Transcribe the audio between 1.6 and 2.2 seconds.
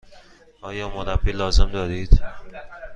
دارید؟